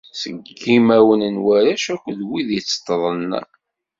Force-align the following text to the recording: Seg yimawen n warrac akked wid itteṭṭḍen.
Seg 0.21 0.43
yimawen 0.71 1.21
n 1.33 1.35
warrac 1.43 1.85
akked 1.93 2.19
wid 2.29 2.49
itteṭṭḍen. 2.59 3.29